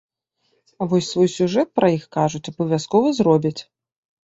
[0.81, 3.57] А вось свой сюжэт пра іх, кажуць, абавязкова зробяць.